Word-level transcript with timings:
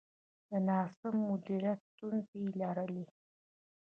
د 0.49 0.51
ناسم 0.67 1.15
مدیریت 1.29 1.79
ستونزې 1.91 2.37
یې 2.43 2.49
لرلې. 2.59 3.05